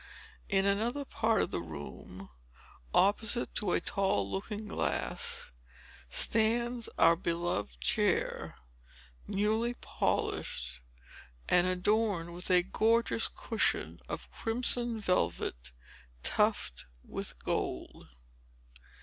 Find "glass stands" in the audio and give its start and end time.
4.67-6.89